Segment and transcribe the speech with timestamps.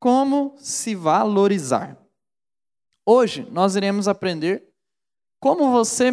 [0.00, 1.96] como se valorizar.
[3.04, 4.64] Hoje nós iremos aprender
[5.38, 6.10] como você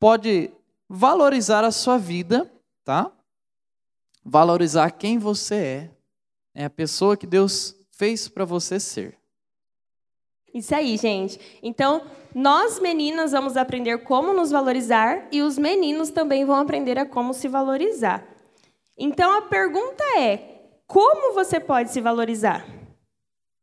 [0.00, 0.50] pode
[0.88, 2.50] valorizar a sua vida,
[2.84, 3.12] tá?
[4.24, 5.90] Valorizar quem você é,
[6.54, 9.18] é a pessoa que Deus fez para você ser.
[10.54, 11.38] Isso aí, gente.
[11.62, 12.02] Então,
[12.34, 17.34] nós meninas vamos aprender como nos valorizar e os meninos também vão aprender a como
[17.34, 18.26] se valorizar.
[18.96, 22.77] Então, a pergunta é: como você pode se valorizar?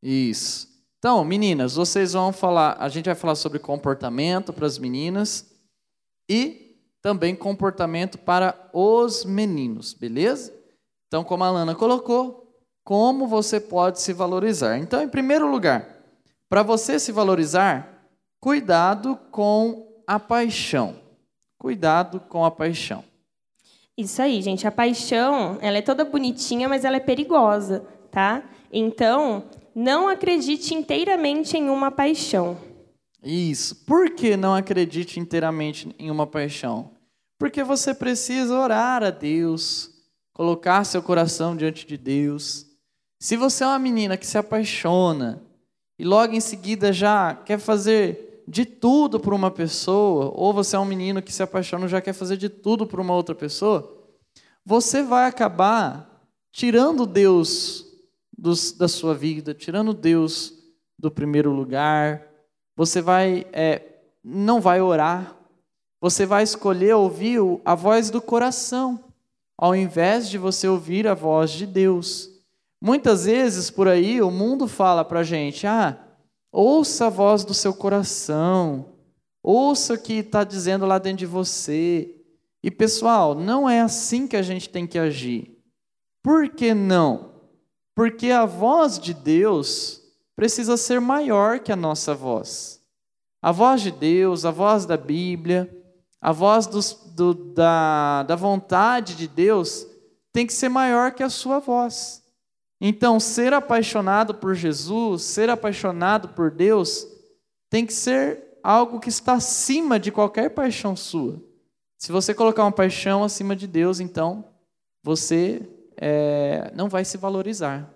[0.07, 0.67] Isso.
[0.99, 5.51] Então, meninas, vocês vão falar, a gente vai falar sobre comportamento para as meninas
[6.29, 10.54] e também comportamento para os meninos, beleza?
[11.07, 14.77] Então, como a Lana colocou, como você pode se valorizar?
[14.77, 15.87] Então, em primeiro lugar,
[16.47, 18.07] para você se valorizar,
[18.39, 20.99] cuidado com a paixão.
[21.57, 23.04] Cuidado com a paixão.
[23.97, 24.68] Isso aí, gente.
[24.68, 28.43] A paixão, ela é toda bonitinha, mas ela é perigosa, tá?
[28.71, 32.58] Então, não acredite inteiramente em uma paixão.
[33.22, 33.75] Isso.
[33.86, 36.91] Por que não acredite inteiramente em uma paixão?
[37.38, 39.91] Porque você precisa orar a Deus,
[40.33, 42.66] colocar seu coração diante de Deus.
[43.19, 45.44] Se você é uma menina que se apaixona,
[45.99, 50.80] e logo em seguida já quer fazer de tudo por uma pessoa, ou você é
[50.80, 53.92] um menino que se apaixona e já quer fazer de tudo por uma outra pessoa,
[54.64, 56.09] você vai acabar
[56.52, 57.84] tirando Deus
[58.38, 60.53] dos, da sua vida, tirando Deus
[60.97, 62.28] do primeiro lugar.
[62.75, 63.81] Você vai é,
[64.23, 65.38] não vai orar.
[66.02, 69.03] Você vai escolher ouvir a voz do coração,
[69.58, 72.30] ao invés de você ouvir a voz de Deus.
[72.81, 75.97] Muitas vezes por aí o mundo fala para gente: ah,
[76.52, 78.94] ouça a voz do seu coração,
[79.42, 82.11] ouça o que está dizendo lá dentro de você.
[82.64, 85.55] E pessoal, não é assim que a gente tem que agir.
[86.23, 87.34] Por que não?
[87.95, 90.01] Porque a voz de Deus
[90.35, 92.81] precisa ser maior que a nossa voz.
[93.41, 95.71] A voz de Deus, a voz da Bíblia,
[96.19, 99.87] a voz dos, do, da, da vontade de Deus
[100.33, 102.21] tem que ser maior que a sua voz.
[102.81, 107.08] Então, ser apaixonado por Jesus, ser apaixonado por Deus,
[107.70, 111.41] tem que ser algo que está acima de qualquer paixão sua.
[111.97, 114.43] Se você colocar uma paixão acima de Deus, então
[115.02, 115.61] você
[115.98, 117.94] é, não vai se valorizar.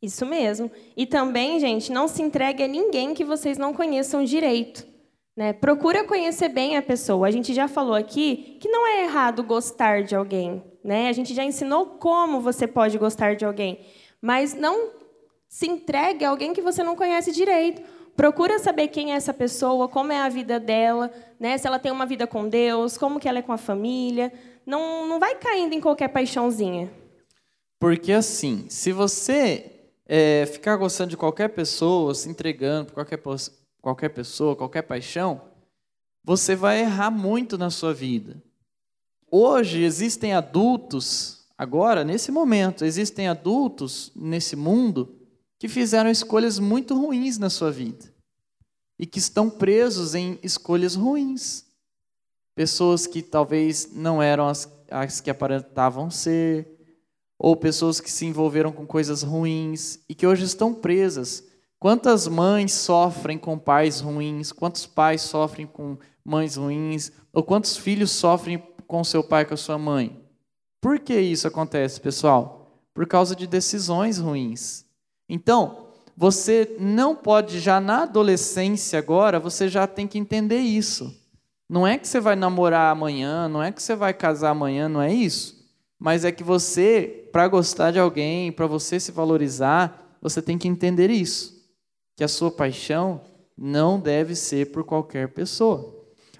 [0.00, 0.70] Isso mesmo.
[0.96, 4.86] E também, gente, não se entregue a ninguém que vocês não conheçam direito.
[5.36, 5.52] Né?
[5.52, 7.26] Procura conhecer bem a pessoa.
[7.26, 10.62] A gente já falou aqui que não é errado gostar de alguém.
[10.82, 11.08] Né?
[11.08, 13.80] A gente já ensinou como você pode gostar de alguém.
[14.20, 14.90] Mas não
[15.48, 17.82] se entregue a alguém que você não conhece direito.
[18.14, 21.58] Procura saber quem é essa pessoa, como é a vida dela, né?
[21.58, 24.32] se ela tem uma vida com Deus, como que ela é com a família.
[24.66, 26.92] Não, não vai caindo em qualquer paixãozinha.
[27.78, 29.70] Porque assim, se você
[30.04, 33.22] é, ficar gostando de qualquer pessoa, se entregando por qualquer
[33.80, 35.40] qualquer pessoa, qualquer paixão,
[36.24, 38.42] você vai errar muito na sua vida.
[39.30, 45.16] Hoje existem adultos, agora, nesse momento, existem adultos nesse mundo
[45.58, 48.12] que fizeram escolhas muito ruins na sua vida
[48.98, 51.65] e que estão presos em escolhas ruins.
[52.56, 56.66] Pessoas que talvez não eram as, as que aparentavam ser,
[57.38, 61.44] ou pessoas que se envolveram com coisas ruins e que hoje estão presas
[61.78, 64.50] Quantas mães sofrem com pais ruins?
[64.50, 67.12] Quantos pais sofrem com mães ruins?
[67.32, 70.24] Ou quantos filhos sofrem com seu pai, com a sua mãe?
[70.80, 72.80] Por que isso acontece, pessoal?
[72.94, 74.86] Por causa de decisões ruins.
[75.28, 81.14] Então, você não pode já na adolescência agora, você já tem que entender isso.
[81.68, 85.02] Não é que você vai namorar amanhã, não é que você vai casar amanhã, não
[85.02, 85.56] é isso.
[85.98, 90.68] Mas é que você, para gostar de alguém, para você se valorizar, você tem que
[90.68, 91.56] entender isso
[92.16, 93.20] que a sua paixão
[93.56, 95.94] não deve ser por qualquer pessoa.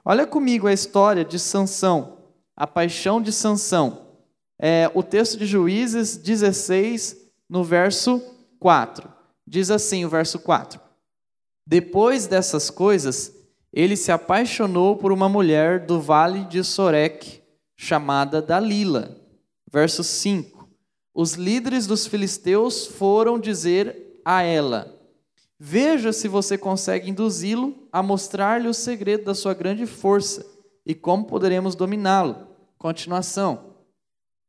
[0.05, 2.19] Olha comigo a história de Sansão,
[2.57, 4.07] a paixão de Sansão.
[4.59, 7.17] É, o texto de Juízes 16,
[7.49, 8.23] no verso
[8.59, 9.07] 4.
[9.47, 10.81] Diz assim o verso 4.
[11.67, 13.33] Depois dessas coisas,
[13.77, 17.43] ele se apaixonou por uma mulher do vale de Sorek,
[17.77, 19.21] chamada Dalila.
[19.71, 20.67] Verso 5.
[21.15, 24.99] Os líderes dos filisteus foram dizer a ela:
[25.59, 30.47] Veja se você consegue induzi-lo a mostrar-lhe o segredo da sua grande força
[30.87, 32.47] e como poderemos dominá-lo.
[32.79, 33.75] Continuação.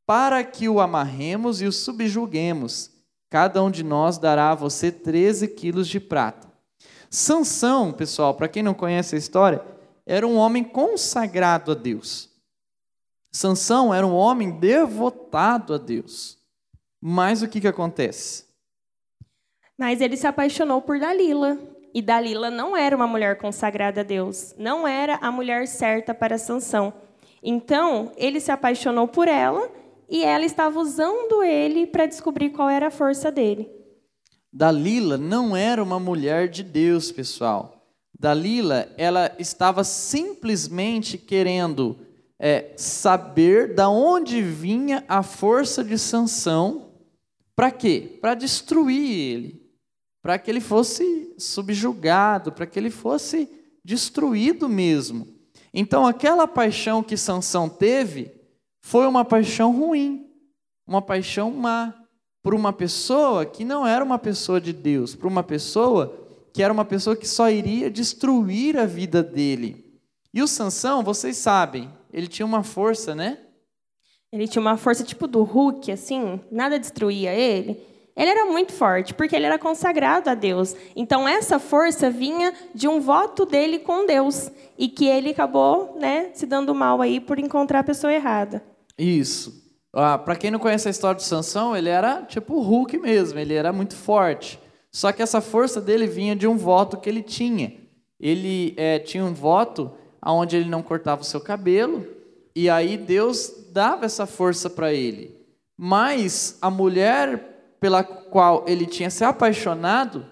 [0.06, 2.90] Para que o amarremos e o subjuguemos,
[3.28, 6.47] cada um de nós dará a você 13 quilos de prata.
[7.10, 9.62] Sansão, pessoal, para quem não conhece a história,
[10.06, 12.28] era um homem consagrado a Deus.
[13.30, 16.38] Sansão era um homem devotado a Deus.
[17.00, 18.44] Mas o que, que acontece?
[19.76, 21.58] Mas ele se apaixonou por Dalila.
[21.94, 26.36] E Dalila não era uma mulher consagrada a Deus, não era a mulher certa para
[26.36, 26.92] Sansão.
[27.42, 29.70] Então, ele se apaixonou por ela
[30.08, 33.70] e ela estava usando ele para descobrir qual era a força dele.
[34.52, 37.78] Dalila não era uma mulher de Deus, pessoal.
[38.18, 41.98] Dalila, ela estava simplesmente querendo
[42.38, 46.92] é, saber da onde vinha a força de Sansão.
[47.54, 48.18] Para quê?
[48.20, 49.70] Para destruir ele,
[50.22, 53.48] para que ele fosse subjugado, para que ele fosse
[53.84, 55.26] destruído mesmo.
[55.72, 58.32] Então, aquela paixão que Sansão teve
[58.80, 60.26] foi uma paixão ruim,
[60.86, 61.94] uma paixão má,
[62.42, 66.72] por uma pessoa que não era uma pessoa de Deus, por uma pessoa que era
[66.72, 70.00] uma pessoa que só iria destruir a vida dele.
[70.32, 73.38] E o Sansão, vocês sabem, ele tinha uma força, né?
[74.32, 77.80] Ele tinha uma força tipo do Hulk, assim, nada destruía ele.
[78.14, 80.74] Ele era muito forte, porque ele era consagrado a Deus.
[80.96, 84.50] Então, essa força vinha de um voto dele com Deus.
[84.76, 88.60] E que ele acabou né, se dando mal aí por encontrar a pessoa errada.
[88.98, 89.67] Isso.
[90.00, 93.36] Ah, Para quem não conhece a história de Sansão, ele era tipo o Hulk mesmo,
[93.36, 94.60] ele era muito forte.
[94.92, 97.76] Só que essa força dele vinha de um voto que ele tinha.
[98.20, 99.90] Ele é, tinha um voto
[100.24, 102.06] onde ele não cortava o seu cabelo,
[102.54, 105.36] e aí Deus dava essa força para ele.
[105.76, 110.26] Mas a mulher pela qual ele tinha se apaixonado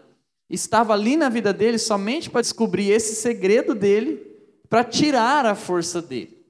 [0.48, 4.24] estava ali na vida dele somente para descobrir esse segredo dele,
[4.68, 6.44] para tirar a força dele.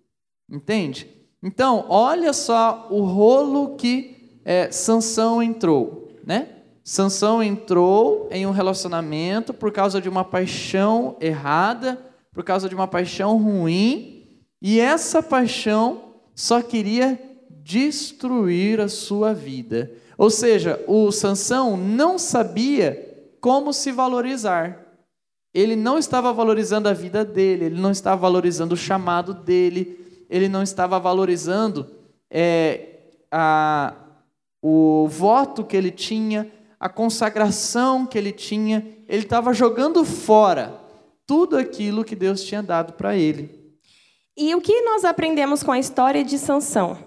[0.51, 1.16] Entende?
[1.43, 6.49] Então, olha só o rolo que é, Sansão entrou, né?
[6.83, 11.99] Sansão entrou em um relacionamento por causa de uma paixão errada,
[12.33, 14.25] por causa de uma paixão ruim,
[14.63, 19.91] e essa paixão só queria destruir a sua vida.
[20.17, 24.87] Ou seja, o Sansão não sabia como se valorizar.
[25.53, 30.49] Ele não estava valorizando a vida dele, ele não estava valorizando o chamado dele, ele
[30.49, 31.87] não estava valorizando
[32.31, 32.89] é,
[33.31, 33.95] a,
[34.63, 40.81] o voto que ele tinha, a consagração que ele tinha, ele estava jogando fora
[41.27, 43.67] tudo aquilo que Deus tinha dado para ele.
[44.37, 46.99] E o que nós aprendemos com a história de Sansão?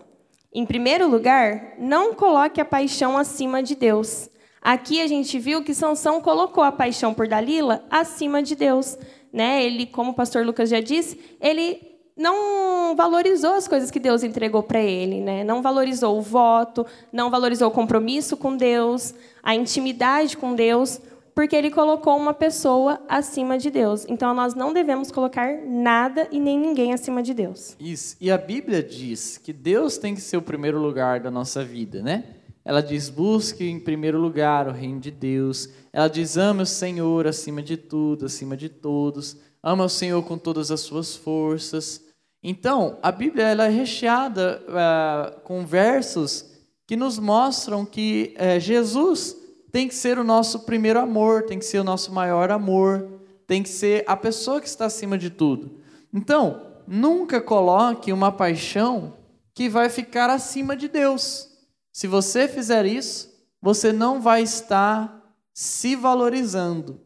[0.51, 4.29] Em primeiro lugar, não coloque a paixão acima de Deus.
[4.61, 8.97] Aqui a gente viu que Sansão colocou a paixão por Dalila acima de Deus,
[9.31, 9.63] né?
[9.63, 11.88] Ele, como o pastor Lucas já disse, ele
[12.19, 15.41] não valorizou as coisas que Deus entregou para ele, né?
[15.45, 20.99] Não valorizou o voto, não valorizou o compromisso com Deus, a intimidade com Deus,
[21.33, 24.05] porque ele colocou uma pessoa acima de Deus.
[24.09, 27.77] Então nós não devemos colocar nada e nem ninguém acima de Deus.
[27.79, 28.17] Isso.
[28.19, 32.01] E a Bíblia diz que Deus tem que ser o primeiro lugar da nossa vida,
[32.01, 32.25] né?
[32.65, 35.69] Ela diz: busque em primeiro lugar o reino de Deus.
[35.93, 39.37] Ela diz: ame o Senhor acima de tudo, acima de todos.
[39.63, 42.08] Ama o Senhor com todas as suas forças.
[42.41, 46.45] Então, a Bíblia ela é recheada uh, com versos
[46.87, 49.35] que nos mostram que uh, Jesus
[49.71, 53.61] tem que ser o nosso primeiro amor, tem que ser o nosso maior amor, tem
[53.61, 55.79] que ser a pessoa que está acima de tudo.
[56.13, 59.17] Então, nunca coloque uma paixão
[59.53, 61.49] que vai ficar acima de Deus.
[61.91, 63.29] Se você fizer isso,
[63.61, 67.01] você não vai estar se valorizando.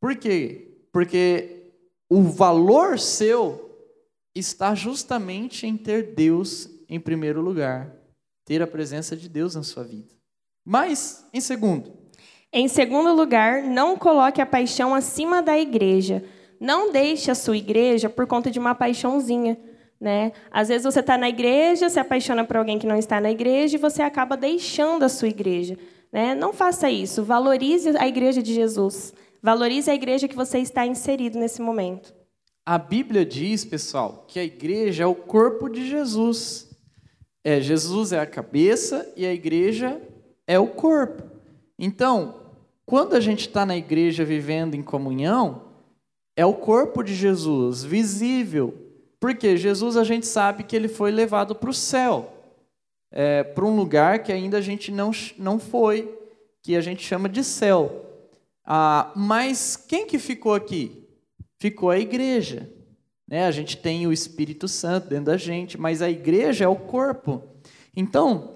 [0.00, 0.78] Por quê?
[0.92, 1.72] Porque
[2.08, 3.71] o valor seu
[4.34, 7.94] está justamente em ter Deus em primeiro lugar,
[8.44, 10.14] ter a presença de Deus na sua vida.
[10.64, 11.92] Mas, em segundo,
[12.52, 16.22] em segundo lugar, não coloque a paixão acima da igreja.
[16.60, 19.58] Não deixe a sua igreja por conta de uma paixãozinha.
[19.98, 20.32] Né?
[20.50, 23.76] Às vezes você está na igreja, se apaixona por alguém que não está na igreja
[23.76, 25.78] e você acaba deixando a sua igreja.
[26.12, 26.34] Né?
[26.34, 27.24] Não faça isso.
[27.24, 29.14] Valorize a igreja de Jesus.
[29.42, 32.14] Valorize a igreja que você está inserido nesse momento.
[32.64, 36.70] A Bíblia diz, pessoal, que a igreja é o corpo de Jesus.
[37.42, 40.00] É, Jesus é a cabeça e a igreja
[40.46, 41.24] é o corpo.
[41.76, 42.36] Então,
[42.86, 45.62] quando a gente está na igreja vivendo em comunhão,
[46.36, 48.74] é o corpo de Jesus visível.
[49.18, 52.32] Porque Jesus a gente sabe que ele foi levado para o céu,
[53.10, 56.16] é, para um lugar que ainda a gente não, não foi,
[56.62, 58.06] que a gente chama de céu.
[58.64, 61.01] Ah, mas quem que ficou aqui?
[61.62, 62.68] Ficou a igreja.
[63.28, 63.46] Né?
[63.46, 67.40] A gente tem o Espírito Santo dentro da gente, mas a igreja é o corpo.
[67.96, 68.54] Então,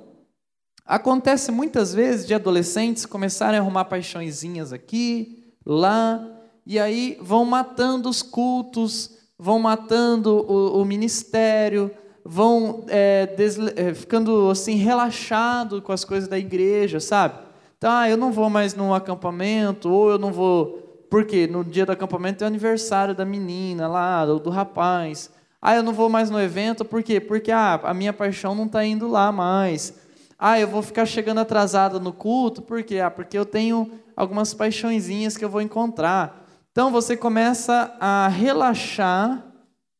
[0.84, 6.20] acontece muitas vezes de adolescentes começarem a arrumar paixõezinhas aqui, lá,
[6.66, 11.92] e aí vão matando os cultos, vão matando o, o ministério,
[12.24, 13.36] vão é,
[13.76, 17.38] é, ficando assim relaxado com as coisas da igreja, sabe?
[17.84, 20.85] Ah, eu não vou mais no acampamento, ou eu não vou.
[21.10, 25.30] Porque no dia do acampamento é o aniversário da menina lá, do, do rapaz.
[25.60, 27.20] Ah, eu não vou mais no evento, por quê?
[27.20, 29.94] Porque ah, a minha paixão não está indo lá mais.
[30.38, 33.00] Ah, eu vou ficar chegando atrasada no culto, por quê?
[33.00, 36.46] Ah, porque eu tenho algumas paixõezinhas que eu vou encontrar.
[36.70, 39.44] Então você começa a relaxar,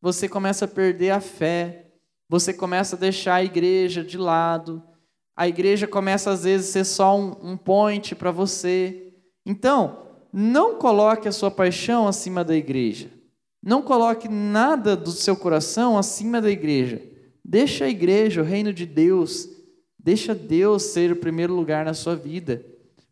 [0.01, 1.87] você começa a perder a fé,
[2.29, 4.83] você começa a deixar a igreja de lado,
[5.35, 9.13] a igreja começa às vezes a ser só um, um point para você.
[9.45, 13.09] Então, não coloque a sua paixão acima da igreja.
[13.63, 17.01] Não coloque nada do seu coração acima da igreja.
[17.43, 19.49] Deixa a igreja, o reino de Deus,
[19.97, 22.65] deixa Deus ser o primeiro lugar na sua vida.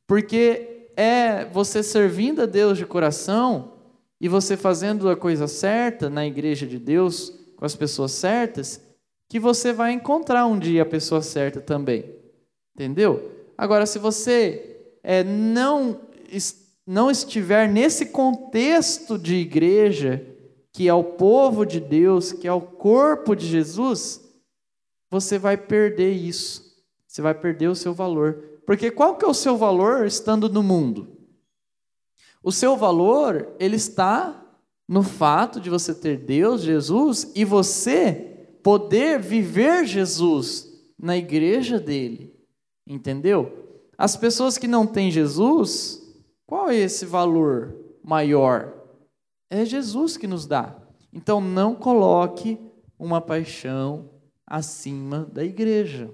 [0.08, 3.74] Porque é você servindo a Deus de coração
[4.20, 8.82] e você fazendo a coisa certa na igreja de Deus, com as pessoas certas,
[9.30, 12.06] que você vai encontrar um dia a pessoa certa também.
[12.76, 13.32] Entendeu?
[13.58, 16.00] Agora, se você é, não,
[16.86, 20.26] não estiver nesse contexto de igreja,
[20.72, 24.22] que é o povo de Deus, que é o corpo de Jesus,
[25.10, 26.66] você vai perder isso.
[27.08, 28.60] Você vai perder o seu valor.
[28.66, 31.16] Porque qual que é o seu valor estando no mundo?
[32.44, 34.46] O seu valor, ele está
[34.88, 42.36] no fato de você ter Deus, Jesus, e você poder viver Jesus na igreja dele.
[42.86, 43.82] Entendeu?
[43.98, 46.05] As pessoas que não têm Jesus,
[46.48, 48.74] qual é esse valor maior?
[49.50, 50.76] É Jesus que nos dá.
[51.12, 52.60] Então não coloque
[53.00, 54.10] uma paixão
[54.46, 56.10] acima da igreja.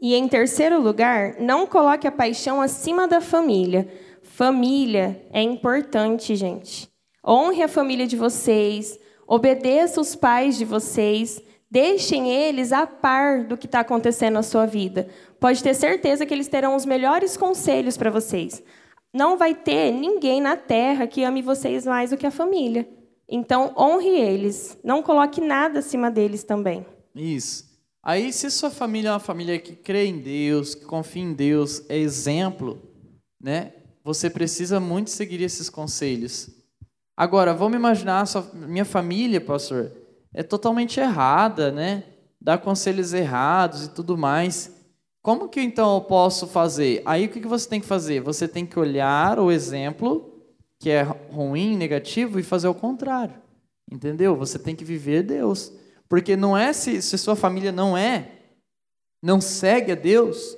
[0.00, 3.86] E em terceiro lugar, não coloque a paixão acima da família.
[4.22, 6.88] Família é importante, gente.
[7.26, 13.58] Honre a família de vocês, obedeça os pais de vocês, deixem eles a par do
[13.58, 15.06] que está acontecendo na sua vida.
[15.38, 18.62] Pode ter certeza que eles terão os melhores conselhos para vocês.
[19.12, 22.88] Não vai ter ninguém na terra que ame vocês mais do que a família.
[23.28, 24.78] Então, honre eles.
[24.84, 26.86] Não coloque nada acima deles também.
[27.14, 27.68] Isso.
[28.02, 31.84] Aí, se sua família é uma família que crê em Deus, que confia em Deus,
[31.88, 32.80] é exemplo,
[33.40, 33.72] né?
[34.02, 36.48] Você precisa muito seguir esses conselhos.
[37.16, 39.92] Agora, vamos imaginar, sua, minha família, pastor,
[40.32, 42.04] é totalmente errada, né?
[42.40, 44.79] Dá conselhos errados e tudo mais.
[45.22, 47.02] Como que então eu posso fazer?
[47.04, 48.20] Aí o que você tem que fazer?
[48.20, 50.30] Você tem que olhar o exemplo
[50.78, 53.34] que é ruim, negativo, e fazer o contrário.
[53.90, 54.34] Entendeu?
[54.34, 55.72] Você tem que viver Deus.
[56.08, 58.32] Porque não é se, se sua família não é,
[59.22, 60.56] não segue a Deus,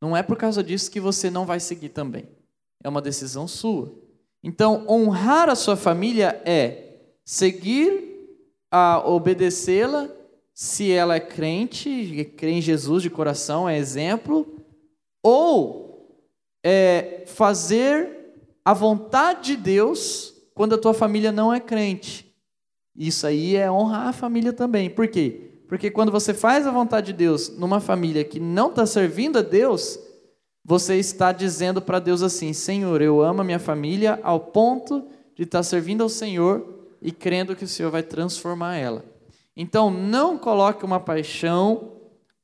[0.00, 2.28] não é por causa disso que você não vai seguir também.
[2.84, 3.92] É uma decisão sua.
[4.44, 8.14] Então, honrar a sua família é seguir,
[8.70, 10.08] a obedecê-la
[10.58, 14.56] se ela é crente, crê em Jesus de coração, é exemplo,
[15.22, 16.18] ou
[16.64, 18.32] é, fazer
[18.64, 22.34] a vontade de Deus quando a tua família não é crente.
[22.96, 24.88] Isso aí é honrar a família também.
[24.88, 25.60] Por quê?
[25.68, 29.42] Porque quando você faz a vontade de Deus numa família que não está servindo a
[29.42, 29.98] Deus,
[30.64, 35.42] você está dizendo para Deus assim: Senhor, eu amo a minha família ao ponto de
[35.42, 39.15] estar tá servindo ao Senhor e crendo que o Senhor vai transformar ela.
[39.56, 41.92] Então, não coloque uma paixão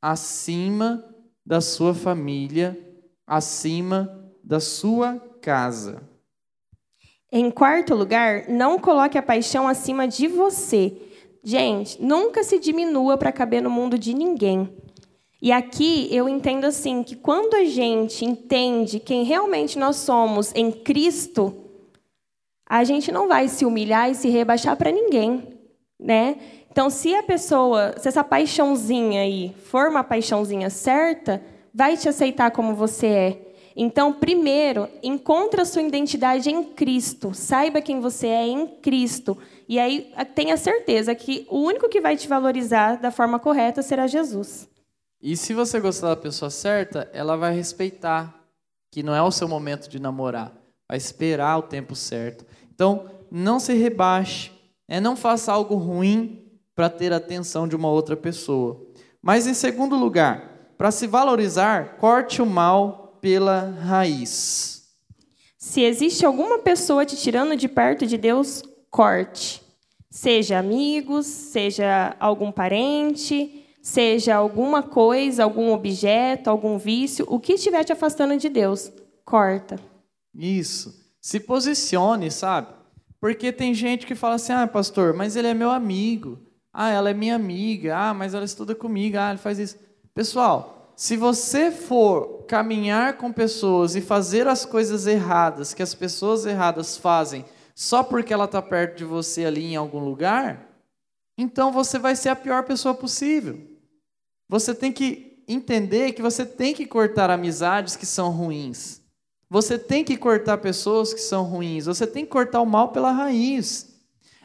[0.00, 1.04] acima
[1.45, 2.78] da sua família,
[3.26, 6.02] acima da sua casa.
[7.31, 10.92] Em quarto lugar, não coloque a paixão acima de você.
[11.42, 14.71] Gente, nunca se diminua para caber no mundo de ninguém.
[15.40, 20.71] E aqui eu entendo assim que quando a gente entende quem realmente nós somos em
[20.71, 21.52] Cristo,
[22.69, 25.59] a gente não vai se humilhar e se rebaixar para ninguém,
[25.99, 26.37] né?
[26.72, 32.50] Então, se a pessoa, se essa paixãozinha aí for uma paixãozinha certa, vai te aceitar
[32.50, 33.52] como você é.
[33.76, 37.34] Então, primeiro, encontre a sua identidade em Cristo.
[37.34, 39.36] Saiba quem você é em Cristo.
[39.68, 44.06] E aí tenha certeza que o único que vai te valorizar da forma correta será
[44.06, 44.66] Jesus.
[45.20, 48.34] E se você gostar da pessoa certa, ela vai respeitar
[48.90, 50.54] que não é o seu momento de namorar.
[50.88, 52.46] Vai esperar o tempo certo.
[52.74, 54.50] Então, não se rebaixe.
[54.88, 56.42] É, não faça algo ruim
[56.74, 58.86] para ter a atenção de uma outra pessoa.
[59.20, 64.82] Mas, em segundo lugar, para se valorizar, corte o mal pela raiz.
[65.56, 69.62] Se existe alguma pessoa te tirando de perto de Deus, corte.
[70.10, 77.84] Seja amigos, seja algum parente, seja alguma coisa, algum objeto, algum vício, o que estiver
[77.84, 78.92] te afastando de Deus,
[79.24, 79.78] corta.
[80.34, 81.00] Isso.
[81.20, 82.74] Se posicione, sabe?
[83.20, 86.40] Porque tem gente que fala assim: ah, pastor, mas ele é meu amigo.
[86.72, 87.96] Ah, ela é minha amiga.
[87.96, 89.18] Ah, mas ela estuda comigo.
[89.18, 89.76] Ah, ele faz isso.
[90.14, 96.44] Pessoal, Se você for caminhar com pessoas e fazer as coisas erradas que as pessoas
[96.44, 100.68] erradas fazem só porque ela está perto de você ali em algum lugar,
[101.36, 103.58] então você vai ser a pior pessoa possível.
[104.48, 109.00] Você tem que entender que você tem que cortar amizades que são ruins.
[109.48, 111.86] Você tem que cortar pessoas que são ruins.
[111.86, 113.91] Você tem que cortar o mal pela raiz.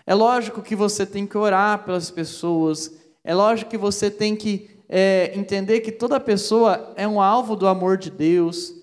[0.08, 2.94] É lógico que você tem que orar pelas pessoas.
[3.26, 7.68] É lógico que você tem que é, entender que toda pessoa é um alvo do
[7.68, 8.74] amor de Deus.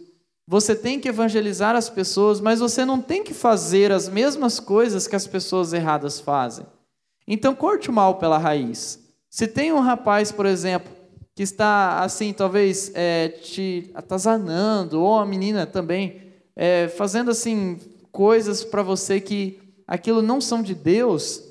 [0.46, 5.06] Você tem que evangelizar as pessoas, mas você não tem que fazer as mesmas coisas
[5.06, 6.66] que as pessoas erradas fazem.
[7.26, 9.02] Então, corte o mal pela raiz.
[9.30, 10.92] Se tem um rapaz, por exemplo,
[11.34, 16.20] que está assim, talvez é, te atazanando, ou a menina também,
[16.54, 17.78] é, fazendo assim
[18.12, 21.42] coisas para você que aquilo não são de Deus,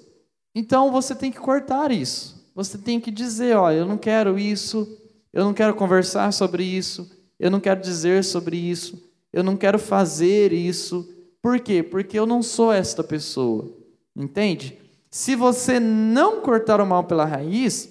[0.55, 2.51] então você tem que cortar isso.
[2.55, 4.87] Você tem que dizer, ó, eu não quero isso,
[5.31, 9.79] eu não quero conversar sobre isso, eu não quero dizer sobre isso, eu não quero
[9.79, 11.09] fazer isso.
[11.41, 11.81] Por quê?
[11.81, 13.75] Porque eu não sou esta pessoa.
[14.15, 14.77] Entende?
[15.09, 17.89] Se você não cortar o mal pela raiz,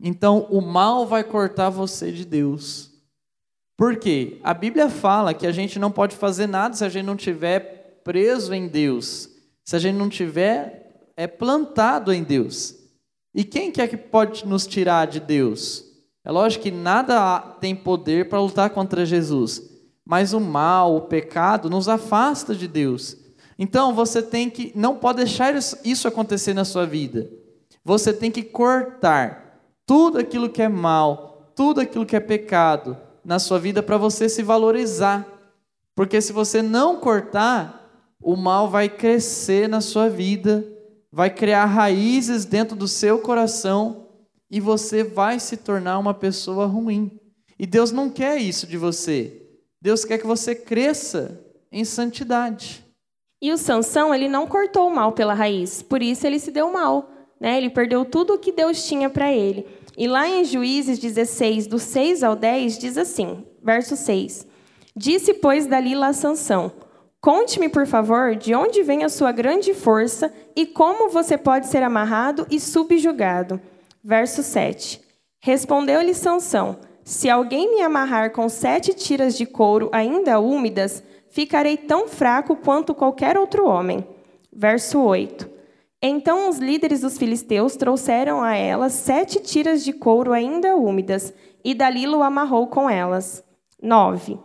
[0.00, 2.92] então o mal vai cortar você de Deus.
[3.76, 4.40] Por quê?
[4.42, 8.00] A Bíblia fala que a gente não pode fazer nada se a gente não tiver
[8.02, 9.28] preso em Deus,
[9.66, 12.76] se a gente não tiver é plantado em Deus.
[13.34, 15.84] E quem que é que pode nos tirar de Deus?
[16.24, 19.62] É lógico que nada tem poder para lutar contra Jesus,
[20.04, 23.16] mas o mal, o pecado nos afasta de Deus.
[23.58, 25.54] Então você tem que não pode deixar
[25.84, 27.28] isso acontecer na sua vida.
[27.84, 33.38] Você tem que cortar tudo aquilo que é mal, tudo aquilo que é pecado na
[33.38, 35.26] sua vida para você se valorizar.
[35.94, 37.85] Porque se você não cortar,
[38.22, 40.66] o mal vai crescer na sua vida,
[41.12, 44.08] vai criar raízes dentro do seu coração
[44.50, 47.10] e você vai se tornar uma pessoa ruim.
[47.58, 49.42] E Deus não quer isso de você.
[49.80, 52.84] Deus quer que você cresça em santidade.
[53.40, 56.72] E o Sansão, ele não cortou o mal pela raiz, por isso ele se deu
[56.72, 57.10] mal.
[57.40, 57.58] Né?
[57.58, 59.66] Ele perdeu tudo o que Deus tinha para ele.
[59.96, 64.46] E lá em Juízes 16, do 6 ao 10, diz assim, verso 6.
[64.94, 66.72] Disse, pois, Dalila a Sansão,
[67.26, 71.82] Conte-me, por favor, de onde vem a sua grande força e como você pode ser
[71.82, 73.60] amarrado e subjugado.
[74.00, 75.00] Verso 7.
[75.40, 82.06] Respondeu-lhe Sansão: Se alguém me amarrar com sete tiras de couro ainda úmidas, ficarei tão
[82.06, 84.06] fraco quanto qualquer outro homem.
[84.52, 85.50] Verso 8.
[86.00, 91.34] Então os líderes dos filisteus trouxeram a ela sete tiras de couro ainda úmidas,
[91.64, 93.42] e Dalila o amarrou com elas.
[93.82, 94.38] 9.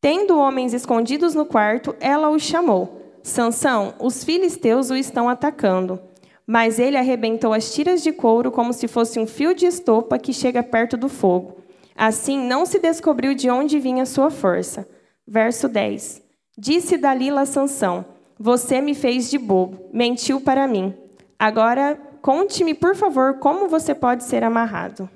[0.00, 6.00] Tendo homens escondidos no quarto, ela o chamou: Sansão, os filisteus o estão atacando.
[6.46, 10.32] Mas ele arrebentou as tiras de couro como se fosse um fio de estopa que
[10.32, 11.58] chega perto do fogo.
[11.94, 14.88] Assim não se descobriu de onde vinha sua força.
[15.26, 16.22] Verso 10.
[16.56, 18.04] Disse Dalila a Sansão:
[18.38, 20.94] Você me fez de bobo, mentiu para mim.
[21.38, 25.08] Agora conte-me, por favor, como você pode ser amarrado.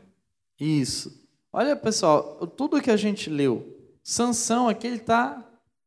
[0.60, 1.10] Isso.
[1.52, 5.42] Olha, pessoal, tudo que a gente leu, Sansão aqui ele está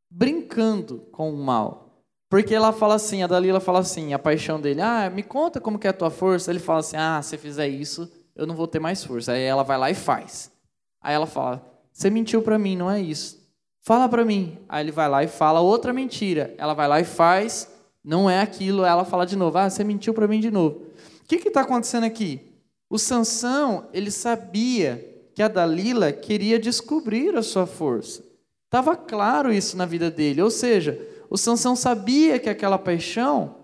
[0.10, 2.04] brincando com o mal.
[2.30, 5.80] Porque ela fala assim, a Dalila fala assim, a paixão dele, ah, me conta como
[5.80, 6.52] que é a tua força.
[6.52, 9.34] Ele fala assim, ah, se fizer isso, eu não vou ter mais força.
[9.34, 10.52] Aí ela vai lá e faz.
[11.00, 13.48] Aí ela fala, você mentiu para mim, não é isso.
[13.82, 14.58] Fala para mim.
[14.68, 16.54] Aí ele vai lá e fala outra mentira.
[16.58, 17.72] Ela vai lá e faz,
[18.04, 18.84] não é aquilo.
[18.84, 20.88] Ela fala de novo, ah, você mentiu para mim de novo.
[21.22, 22.42] O que está acontecendo aqui?
[22.90, 28.24] O Sansão, ele sabia que a Dalila queria descobrir a sua força.
[28.66, 30.42] Estava claro isso na vida dele.
[30.42, 33.58] Ou seja, o Sansão sabia que aquela paixão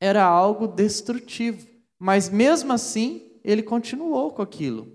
[0.00, 1.66] era algo destrutivo,
[1.98, 4.88] mas mesmo assim ele continuou com aquilo.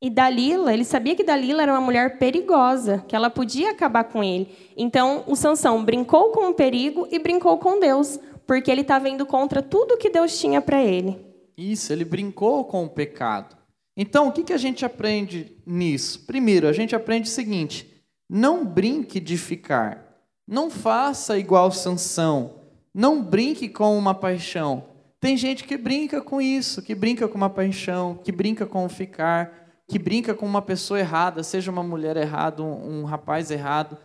[0.00, 4.22] E Dalila, ele sabia que Dalila era uma mulher perigosa, que ela podia acabar com
[4.22, 4.46] ele.
[4.76, 9.26] Então, o Sansão brincou com o perigo e brincou com Deus, porque ele estava indo
[9.26, 11.18] contra tudo que Deus tinha para ele.
[11.58, 13.63] Isso, ele brincou com o pecado.
[13.96, 16.24] Então, o que, que a gente aprende nisso?
[16.26, 20.04] Primeiro, a gente aprende o seguinte: não brinque de ficar.
[20.46, 22.60] Não faça igual Sansão.
[22.92, 24.84] Não brinque com uma paixão.
[25.20, 29.82] Tem gente que brinca com isso, que brinca com uma paixão, que brinca com ficar,
[29.88, 33.96] que brinca com uma pessoa errada, seja uma mulher errada, um, um rapaz errado,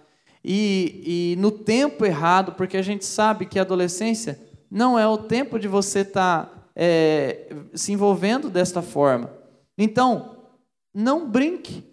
[0.44, 4.40] e, e, no tempo errado, porque a gente sabe que a adolescência
[4.72, 9.39] não é o tempo de você estar tá, é, se envolvendo desta forma.
[9.80, 10.36] Então,
[10.94, 11.84] não brinque.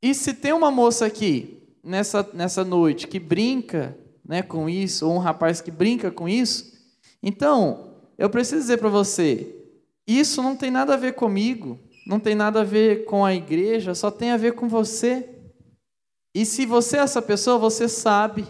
[0.00, 5.16] E se tem uma moça aqui nessa, nessa noite que brinca né, com isso, ou
[5.16, 6.72] um rapaz que brinca com isso,
[7.20, 9.52] então, eu preciso dizer para você,
[10.06, 13.92] isso não tem nada a ver comigo, não tem nada a ver com a igreja,
[13.92, 15.28] só tem a ver com você.
[16.32, 18.46] E se você é essa pessoa, você sabe.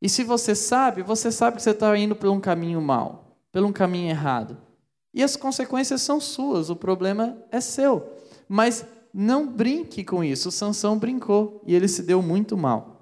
[0.00, 3.62] E se você sabe, você sabe que você está indo por um caminho mal, por
[3.62, 4.69] um caminho errado.
[5.12, 8.12] E as consequências são suas, o problema é seu.
[8.48, 10.50] Mas não brinque com isso.
[10.50, 13.00] Sansão brincou e ele se deu muito mal.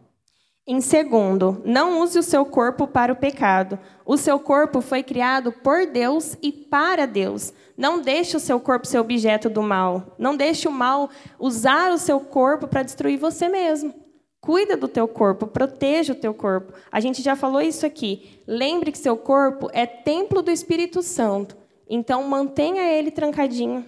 [0.66, 3.78] Em segundo, não use o seu corpo para o pecado.
[4.04, 7.54] O seu corpo foi criado por Deus e para Deus.
[7.74, 10.14] Não deixe o seu corpo ser objeto do mal.
[10.18, 13.94] Não deixe o mal usar o seu corpo para destruir você mesmo.
[14.42, 16.74] Cuida do teu corpo, proteja o teu corpo.
[16.92, 18.42] A gente já falou isso aqui.
[18.46, 21.56] Lembre que seu corpo é templo do Espírito Santo.
[21.88, 23.84] Então mantenha ele trancadinho.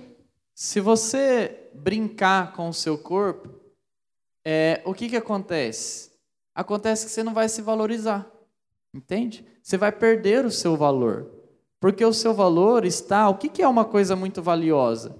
[0.55, 3.49] Se você brincar com o seu corpo,
[4.45, 6.11] é, o que, que acontece?
[6.55, 8.31] acontece que você não vai se valorizar.
[8.93, 9.45] Entende?
[9.63, 11.31] Você vai perder o seu valor.
[11.79, 13.29] Porque o seu valor está.
[13.29, 15.17] O que é uma coisa muito valiosa?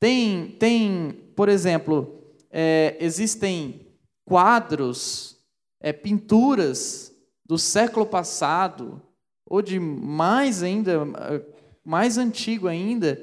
[0.00, 3.86] Tem, tem por exemplo, é, existem
[4.24, 5.36] quadros,
[5.80, 7.14] é, pinturas
[7.44, 9.00] do século passado,
[9.48, 11.04] ou de mais ainda,
[11.86, 13.16] mais antigo ainda,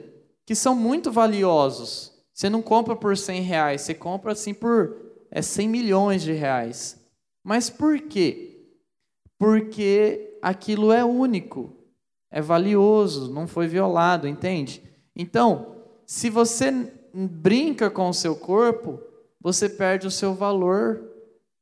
[0.45, 2.13] que são muito valiosos.
[2.34, 4.95] Você não compra por 100 reais, você compra assim por
[5.30, 6.97] é, 100 milhões de reais.
[7.43, 8.65] Mas por quê?
[9.38, 11.76] Porque aquilo é único,
[12.32, 14.82] é valioso, não foi violado, entende?
[15.13, 16.71] Então, se você
[17.13, 18.97] brinca com o seu corpo,
[19.41, 21.04] você perde o seu valor.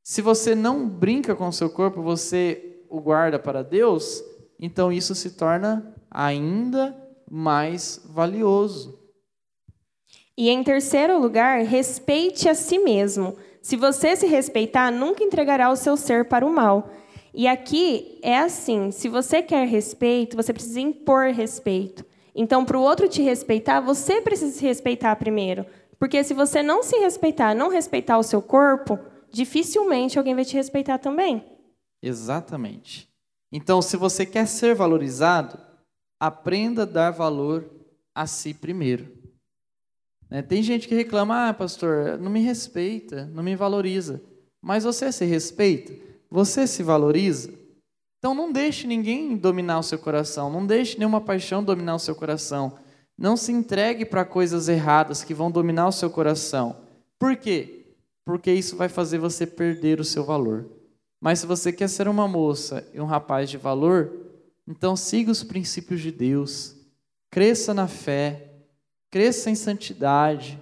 [0.04, 4.24] Se você não brinca com o seu corpo, você o guarda para Deus,
[4.60, 6.96] então isso se torna ainda
[7.30, 9.00] mais valioso.
[10.38, 13.38] E em terceiro lugar, respeite a si mesmo.
[13.62, 16.90] Se você se respeitar, nunca entregará o seu ser para o mal.
[17.34, 22.06] E aqui é assim: se você quer respeito, você precisa impor respeito.
[22.36, 25.66] Então, para o outro te respeitar, você precisa se respeitar primeiro.
[26.00, 28.98] Porque se você não se respeitar, não respeitar o seu corpo,
[29.32, 31.46] dificilmente alguém vai te respeitar também.
[32.02, 33.08] Exatamente.
[33.52, 35.60] Então, se você quer ser valorizado,
[36.22, 37.66] aprenda a dar valor
[38.14, 39.08] a si primeiro.
[40.30, 40.44] Né?
[40.44, 44.22] Tem gente que reclama, ah, pastor, não me respeita, não me valoriza.
[44.62, 45.92] Mas você se respeita?
[46.30, 47.52] Você se valoriza?
[48.20, 52.14] Então não deixe ninguém dominar o seu coração, não deixe nenhuma paixão dominar o seu
[52.14, 52.78] coração.
[53.18, 56.76] Não se entregue para coisas erradas que vão dominar o seu coração.
[57.18, 57.96] Por quê?
[58.24, 60.70] Porque isso vai fazer você perder o seu valor.
[61.20, 64.21] Mas se você quer ser uma moça e um rapaz de valor,
[64.68, 66.76] então siga os princípios de Deus,
[67.30, 68.52] cresça na fé,
[69.10, 70.62] cresça em santidade,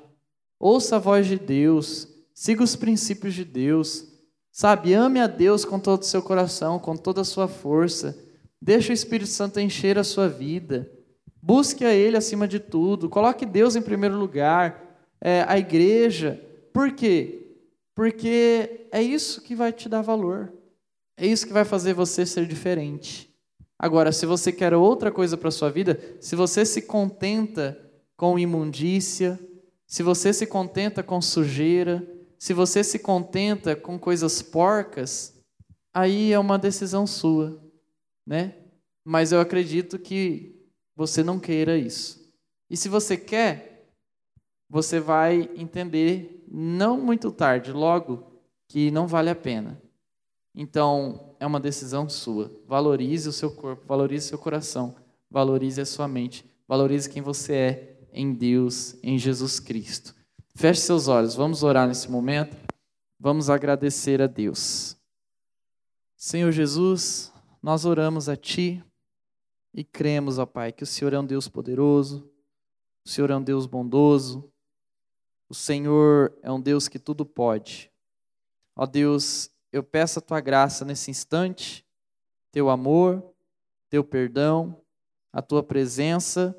[0.60, 4.08] ouça a voz de Deus, siga os princípios de Deus,
[4.52, 4.94] sabe?
[4.94, 8.18] Ame a Deus com todo o seu coração, com toda a sua força,
[8.62, 10.92] deixe o Espírito Santo encher a sua vida,
[11.42, 14.86] busque a Ele acima de tudo, coloque Deus em primeiro lugar,
[15.22, 16.42] é, a igreja,
[16.74, 17.58] por quê?
[17.94, 20.54] Porque é isso que vai te dar valor,
[21.18, 23.29] é isso que vai fazer você ser diferente.
[23.82, 27.80] Agora, se você quer outra coisa para a sua vida, se você se contenta
[28.18, 29.40] com imundícia,
[29.88, 32.06] se você se contenta com sujeira,
[32.38, 35.42] se você se contenta com coisas porcas,
[35.94, 37.64] aí é uma decisão sua,
[38.28, 38.56] né?
[39.06, 40.56] Mas eu acredito que
[40.94, 42.20] você não queira isso.
[42.70, 43.90] E se você quer,
[44.70, 49.82] você vai entender não muito tarde, logo, que não vale a pena.
[50.62, 52.52] Então, é uma decisão sua.
[52.68, 54.94] Valorize o seu corpo, valorize o seu coração,
[55.32, 60.14] valorize a sua mente, valorize quem você é em Deus, em Jesus Cristo.
[60.54, 62.58] Feche seus olhos, vamos orar nesse momento.
[63.18, 64.98] Vamos agradecer a Deus.
[66.18, 67.32] Senhor Jesus,
[67.64, 68.84] nós oramos a Ti
[69.74, 72.30] e cremos, ó Pai, que o Senhor é um Deus poderoso,
[73.06, 74.52] o Senhor é um Deus bondoso,
[75.48, 77.90] o Senhor é um Deus que tudo pode.
[78.76, 81.86] Ó Deus, eu peço a Tua graça nesse instante,
[82.52, 83.24] Teu amor,
[83.90, 84.82] Teu perdão,
[85.32, 86.56] a Tua presença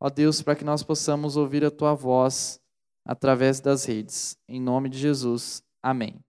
[0.00, 2.60] Ó Deus, para que nós possamos ouvir a tua voz
[3.04, 4.38] através das redes.
[4.48, 5.62] Em nome de Jesus.
[5.82, 6.20] Amém.